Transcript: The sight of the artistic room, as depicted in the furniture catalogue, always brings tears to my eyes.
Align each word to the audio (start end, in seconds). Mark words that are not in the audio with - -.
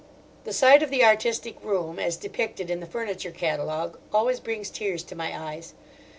The 0.45 0.51
sight 0.51 0.81
of 0.81 0.89
the 0.89 1.05
artistic 1.05 1.63
room, 1.63 1.99
as 1.99 2.17
depicted 2.17 2.71
in 2.71 2.79
the 2.79 2.87
furniture 2.87 3.29
catalogue, 3.29 3.99
always 4.11 4.39
brings 4.39 4.71
tears 4.71 5.03
to 5.03 5.15
my 5.15 5.31
eyes. 5.39 5.75